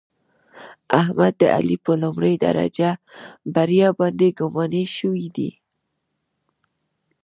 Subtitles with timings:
[1.01, 2.89] احمد د علي په لومړۍ درجه
[3.53, 5.51] بریا باندې ګماني شوی دی.